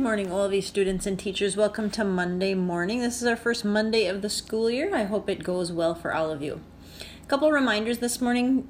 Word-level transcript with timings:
morning, 0.00 0.32
all 0.32 0.44
of 0.44 0.54
you 0.54 0.62
students 0.62 1.04
and 1.04 1.18
teachers. 1.18 1.58
Welcome 1.58 1.90
to 1.90 2.04
Monday 2.04 2.54
morning. 2.54 3.00
This 3.00 3.20
is 3.20 3.28
our 3.28 3.36
first 3.36 3.66
Monday 3.66 4.06
of 4.06 4.22
the 4.22 4.30
school 4.30 4.70
year. 4.70 4.96
I 4.96 5.04
hope 5.04 5.28
it 5.28 5.44
goes 5.44 5.70
well 5.70 5.94
for 5.94 6.14
all 6.14 6.30
of 6.30 6.40
you. 6.40 6.62
A 7.22 7.26
couple 7.26 7.52
reminders 7.52 7.98
this 7.98 8.18
morning. 8.18 8.66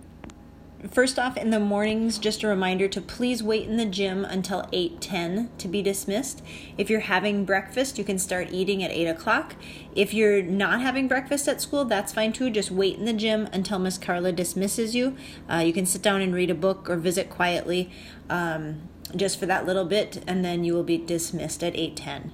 First 0.88 1.18
off, 1.18 1.36
in 1.36 1.50
the 1.50 1.60
mornings, 1.60 2.18
just 2.18 2.42
a 2.42 2.48
reminder 2.48 2.88
to 2.88 3.02
please 3.02 3.42
wait 3.42 3.68
in 3.68 3.76
the 3.76 3.84
gym 3.84 4.24
until 4.24 4.66
8:10 4.72 5.50
to 5.58 5.68
be 5.68 5.82
dismissed. 5.82 6.42
If 6.78 6.88
you're 6.88 7.00
having 7.00 7.44
breakfast, 7.44 7.98
you 7.98 8.04
can 8.04 8.18
start 8.18 8.48
eating 8.50 8.82
at 8.82 8.90
8 8.90 9.06
o'clock. 9.06 9.56
If 9.94 10.14
you're 10.14 10.40
not 10.40 10.80
having 10.80 11.06
breakfast 11.06 11.46
at 11.48 11.60
school, 11.60 11.84
that's 11.84 12.14
fine 12.14 12.32
too. 12.32 12.48
Just 12.48 12.70
wait 12.70 12.96
in 12.96 13.04
the 13.04 13.12
gym 13.12 13.46
until 13.52 13.78
Miss 13.78 13.98
Carla 13.98 14.32
dismisses 14.32 14.94
you. 14.94 15.16
Uh, 15.50 15.58
you 15.58 15.74
can 15.74 15.84
sit 15.84 16.00
down 16.00 16.22
and 16.22 16.34
read 16.34 16.48
a 16.48 16.54
book 16.54 16.88
or 16.88 16.96
visit 16.96 17.28
quietly. 17.28 17.90
Um, 18.30 18.88
just 19.14 19.38
for 19.38 19.44
that 19.46 19.66
little 19.66 19.84
bit, 19.84 20.22
and 20.26 20.42
then 20.42 20.64
you 20.64 20.72
will 20.72 20.84
be 20.84 20.96
dismissed 20.96 21.62
at 21.62 21.74
8:10. 21.76 22.30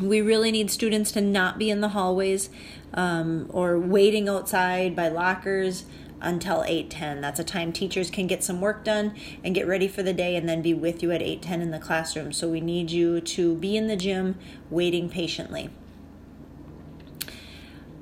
We 0.00 0.20
really 0.20 0.50
need 0.50 0.70
students 0.70 1.12
to 1.12 1.20
not 1.20 1.58
be 1.58 1.70
in 1.70 1.80
the 1.80 1.90
hallways 1.90 2.50
um, 2.94 3.46
or 3.50 3.78
waiting 3.78 4.28
outside 4.28 4.96
by 4.96 5.08
lockers 5.08 5.84
until 6.22 6.62
8:10. 6.62 7.20
That's 7.20 7.40
a 7.40 7.44
time 7.44 7.72
teachers 7.72 8.10
can 8.10 8.26
get 8.26 8.42
some 8.42 8.60
work 8.60 8.84
done 8.84 9.14
and 9.44 9.54
get 9.54 9.66
ready 9.66 9.88
for 9.88 10.02
the 10.02 10.12
day 10.12 10.36
and 10.36 10.48
then 10.48 10.62
be 10.62 10.74
with 10.74 11.02
you 11.02 11.10
at 11.12 11.20
8:10 11.20 11.60
in 11.60 11.70
the 11.70 11.78
classroom. 11.78 12.32
So 12.32 12.48
we 12.48 12.60
need 12.60 12.90
you 12.90 13.20
to 13.20 13.54
be 13.56 13.76
in 13.76 13.88
the 13.88 13.96
gym 13.96 14.36
waiting 14.70 15.08
patiently. 15.08 15.70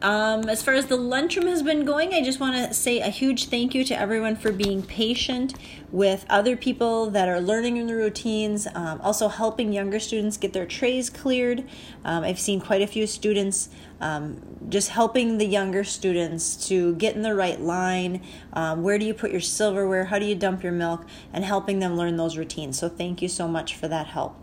Um, 0.02 0.48
as 0.48 0.62
far 0.62 0.72
as 0.72 0.86
the 0.86 0.96
lunchroom 0.96 1.46
has 1.46 1.62
been 1.62 1.84
going, 1.84 2.14
I 2.14 2.22
just 2.22 2.40
want 2.40 2.56
to 2.56 2.72
say 2.72 3.00
a 3.00 3.10
huge 3.10 3.46
thank 3.46 3.74
you 3.74 3.84
to 3.84 3.98
everyone 3.98 4.34
for 4.34 4.50
being 4.50 4.82
patient 4.82 5.52
with 5.92 6.24
other 6.30 6.56
people 6.56 7.10
that 7.10 7.28
are 7.28 7.40
learning 7.40 7.86
the 7.86 7.94
routines, 7.94 8.66
um, 8.74 8.98
also 9.02 9.28
helping 9.28 9.74
younger 9.74 10.00
students 10.00 10.38
get 10.38 10.54
their 10.54 10.64
trays 10.64 11.10
cleared. 11.10 11.68
Um, 12.02 12.24
I've 12.24 12.40
seen 12.40 12.60
quite 12.60 12.80
a 12.80 12.86
few 12.86 13.06
students 13.06 13.68
um, 14.00 14.40
just 14.70 14.88
helping 14.88 15.36
the 15.36 15.46
younger 15.46 15.84
students 15.84 16.68
to 16.68 16.94
get 16.94 17.14
in 17.14 17.20
the 17.20 17.34
right 17.34 17.60
line. 17.60 18.22
Um, 18.54 18.82
where 18.82 18.98
do 18.98 19.04
you 19.04 19.12
put 19.12 19.30
your 19.30 19.40
silverware? 19.42 20.06
How 20.06 20.18
do 20.18 20.24
you 20.24 20.34
dump 20.34 20.62
your 20.62 20.72
milk? 20.72 21.04
And 21.32 21.44
helping 21.44 21.80
them 21.80 21.96
learn 21.96 22.16
those 22.16 22.38
routines. 22.38 22.78
So, 22.78 22.88
thank 22.88 23.20
you 23.20 23.28
so 23.28 23.46
much 23.46 23.74
for 23.74 23.88
that 23.88 24.06
help. 24.06 24.36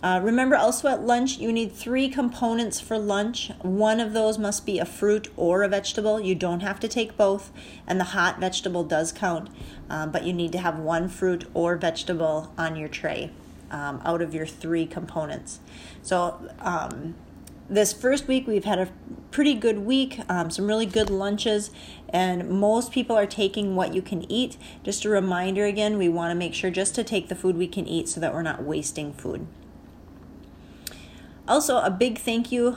Uh, 0.00 0.20
remember 0.22 0.54
also 0.54 0.86
at 0.88 1.02
lunch, 1.02 1.38
you 1.38 1.52
need 1.52 1.72
three 1.72 2.08
components 2.08 2.78
for 2.78 2.96
lunch. 2.98 3.50
One 3.62 3.98
of 3.98 4.12
those 4.12 4.38
must 4.38 4.64
be 4.64 4.78
a 4.78 4.84
fruit 4.84 5.28
or 5.36 5.64
a 5.64 5.68
vegetable. 5.68 6.20
You 6.20 6.36
don't 6.36 6.60
have 6.60 6.78
to 6.80 6.88
take 6.88 7.16
both, 7.16 7.50
and 7.86 7.98
the 7.98 8.04
hot 8.04 8.38
vegetable 8.38 8.84
does 8.84 9.10
count, 9.10 9.50
um, 9.90 10.12
but 10.12 10.24
you 10.24 10.32
need 10.32 10.52
to 10.52 10.58
have 10.58 10.78
one 10.78 11.08
fruit 11.08 11.46
or 11.52 11.76
vegetable 11.76 12.52
on 12.56 12.76
your 12.76 12.88
tray 12.88 13.32
um, 13.72 14.00
out 14.04 14.22
of 14.22 14.32
your 14.32 14.46
three 14.46 14.86
components. 14.86 15.58
So, 16.02 16.48
um, 16.60 17.16
this 17.70 17.92
first 17.92 18.26
week 18.26 18.46
we've 18.46 18.64
had 18.64 18.78
a 18.78 18.88
pretty 19.30 19.52
good 19.52 19.80
week 19.80 20.20
um, 20.30 20.50
some 20.50 20.66
really 20.66 20.86
good 20.86 21.10
lunches 21.10 21.70
and 22.08 22.48
most 22.48 22.90
people 22.90 23.14
are 23.14 23.26
taking 23.26 23.76
what 23.76 23.92
you 23.92 24.00
can 24.00 24.30
eat 24.32 24.56
just 24.82 25.04
a 25.04 25.08
reminder 25.10 25.66
again 25.66 25.98
we 25.98 26.08
want 26.08 26.30
to 26.30 26.34
make 26.34 26.54
sure 26.54 26.70
just 26.70 26.94
to 26.94 27.04
take 27.04 27.28
the 27.28 27.34
food 27.34 27.58
we 27.58 27.68
can 27.68 27.86
eat 27.86 28.08
so 28.08 28.20
that 28.20 28.32
we're 28.32 28.40
not 28.40 28.62
wasting 28.62 29.12
food 29.12 29.46
also, 31.48 31.78
a 31.78 31.90
big 31.90 32.18
thank 32.18 32.52
you 32.52 32.76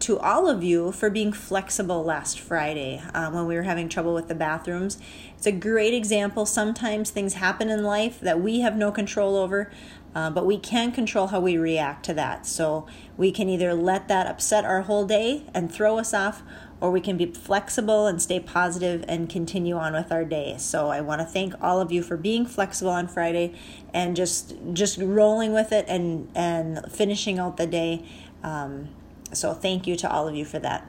to 0.00 0.18
all 0.18 0.48
of 0.48 0.62
you 0.62 0.92
for 0.92 1.10
being 1.10 1.32
flexible 1.32 2.02
last 2.02 2.40
Friday 2.40 3.02
um, 3.12 3.34
when 3.34 3.46
we 3.46 3.54
were 3.54 3.64
having 3.64 3.88
trouble 3.88 4.14
with 4.14 4.28
the 4.28 4.34
bathrooms. 4.34 4.98
It's 5.36 5.46
a 5.46 5.52
great 5.52 5.92
example. 5.92 6.46
Sometimes 6.46 7.10
things 7.10 7.34
happen 7.34 7.68
in 7.68 7.82
life 7.82 8.18
that 8.20 8.40
we 8.40 8.60
have 8.60 8.76
no 8.76 8.90
control 8.90 9.36
over, 9.36 9.70
uh, 10.14 10.30
but 10.30 10.46
we 10.46 10.58
can 10.58 10.92
control 10.92 11.28
how 11.28 11.40
we 11.40 11.56
react 11.56 12.04
to 12.06 12.14
that. 12.14 12.46
So 12.46 12.86
we 13.16 13.30
can 13.30 13.48
either 13.48 13.74
let 13.74 14.08
that 14.08 14.26
upset 14.26 14.64
our 14.64 14.82
whole 14.82 15.06
day 15.06 15.44
and 15.54 15.72
throw 15.72 15.98
us 15.98 16.12
off, 16.12 16.42
or 16.80 16.90
we 16.90 17.00
can 17.00 17.16
be 17.16 17.26
flexible 17.26 18.06
and 18.06 18.20
stay 18.20 18.40
positive 18.40 19.04
and 19.06 19.28
continue 19.28 19.76
on 19.76 19.92
with 19.92 20.10
our 20.10 20.24
day. 20.24 20.56
So 20.58 20.88
I 20.88 21.00
want 21.00 21.20
to 21.20 21.26
thank 21.26 21.54
all 21.62 21.80
of 21.80 21.92
you 21.92 22.02
for 22.02 22.16
being 22.16 22.46
flexible 22.46 22.90
on 22.90 23.06
Friday 23.06 23.54
and 23.92 24.16
just 24.16 24.54
just 24.72 24.98
rolling 24.98 25.52
with 25.52 25.72
it 25.72 25.84
and 25.88 26.30
and 26.34 26.90
finishing 26.90 27.38
out 27.38 27.56
the 27.56 27.66
day. 27.66 28.04
Um, 28.42 28.88
so 29.32 29.52
thank 29.52 29.86
you 29.86 29.94
to 29.96 30.10
all 30.10 30.26
of 30.26 30.34
you 30.34 30.44
for 30.44 30.58
that. 30.58 30.86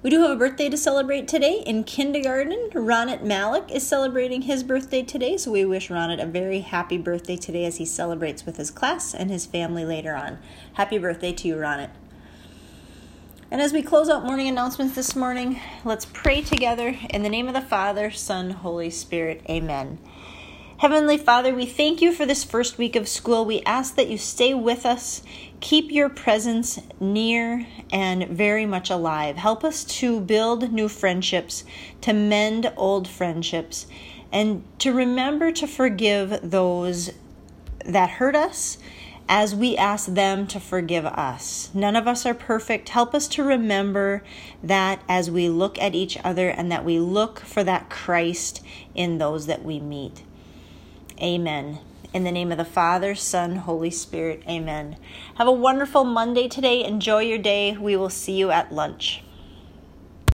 We 0.00 0.10
do 0.10 0.22
have 0.22 0.30
a 0.30 0.36
birthday 0.36 0.68
to 0.68 0.76
celebrate 0.76 1.26
today 1.26 1.60
in 1.66 1.82
kindergarten. 1.82 2.70
Ronit 2.70 3.24
Malik 3.24 3.64
is 3.68 3.84
celebrating 3.84 4.42
his 4.42 4.62
birthday 4.62 5.02
today, 5.02 5.36
so 5.36 5.50
we 5.50 5.64
wish 5.64 5.88
Ronit 5.88 6.22
a 6.22 6.26
very 6.26 6.60
happy 6.60 6.96
birthday 6.98 7.36
today 7.36 7.64
as 7.64 7.78
he 7.78 7.84
celebrates 7.84 8.46
with 8.46 8.58
his 8.58 8.70
class 8.70 9.12
and 9.12 9.28
his 9.28 9.44
family 9.44 9.84
later 9.84 10.14
on. 10.14 10.38
Happy 10.74 10.98
birthday 10.98 11.32
to 11.32 11.48
you, 11.48 11.56
Ronit. 11.56 11.90
And 13.50 13.60
as 13.60 13.72
we 13.72 13.82
close 13.82 14.08
out 14.08 14.24
morning 14.24 14.46
announcements 14.46 14.94
this 14.94 15.16
morning, 15.16 15.60
let's 15.84 16.04
pray 16.04 16.42
together 16.42 16.96
in 17.10 17.24
the 17.24 17.28
name 17.28 17.48
of 17.48 17.54
the 17.54 17.60
Father, 17.60 18.12
Son, 18.12 18.50
Holy 18.50 18.90
Spirit. 18.90 19.42
Amen. 19.50 19.98
Heavenly 20.78 21.18
Father, 21.18 21.52
we 21.52 21.66
thank 21.66 22.00
you 22.00 22.12
for 22.12 22.24
this 22.24 22.44
first 22.44 22.78
week 22.78 22.94
of 22.94 23.08
school. 23.08 23.44
We 23.44 23.62
ask 23.62 23.96
that 23.96 24.06
you 24.06 24.16
stay 24.16 24.54
with 24.54 24.86
us, 24.86 25.24
keep 25.58 25.90
your 25.90 26.08
presence 26.08 26.78
near 27.00 27.66
and 27.90 28.28
very 28.28 28.64
much 28.64 28.88
alive. 28.88 29.34
Help 29.34 29.64
us 29.64 29.82
to 29.82 30.20
build 30.20 30.70
new 30.72 30.86
friendships, 30.86 31.64
to 32.02 32.12
mend 32.12 32.72
old 32.76 33.08
friendships, 33.08 33.88
and 34.30 34.62
to 34.78 34.92
remember 34.92 35.50
to 35.50 35.66
forgive 35.66 36.48
those 36.48 37.10
that 37.84 38.10
hurt 38.10 38.36
us 38.36 38.78
as 39.28 39.56
we 39.56 39.76
ask 39.76 40.06
them 40.06 40.46
to 40.46 40.60
forgive 40.60 41.06
us. 41.06 41.70
None 41.74 41.96
of 41.96 42.06
us 42.06 42.24
are 42.24 42.34
perfect. 42.34 42.90
Help 42.90 43.16
us 43.16 43.26
to 43.30 43.42
remember 43.42 44.22
that 44.62 45.02
as 45.08 45.28
we 45.28 45.48
look 45.48 45.76
at 45.80 45.96
each 45.96 46.16
other 46.22 46.48
and 46.48 46.70
that 46.70 46.84
we 46.84 47.00
look 47.00 47.40
for 47.40 47.64
that 47.64 47.90
Christ 47.90 48.62
in 48.94 49.18
those 49.18 49.46
that 49.46 49.64
we 49.64 49.80
meet. 49.80 50.22
Amen. 51.20 51.80
In 52.14 52.24
the 52.24 52.32
name 52.32 52.52
of 52.52 52.58
the 52.58 52.64
Father, 52.64 53.14
Son, 53.14 53.56
Holy 53.56 53.90
Spirit, 53.90 54.42
amen. 54.48 54.96
Have 55.34 55.48
a 55.48 55.52
wonderful 55.52 56.04
Monday 56.04 56.48
today. 56.48 56.84
Enjoy 56.84 57.18
your 57.18 57.38
day. 57.38 57.76
We 57.76 57.96
will 57.96 58.08
see 58.08 58.34
you 58.34 58.50
at 58.50 58.72
lunch. 58.72 59.22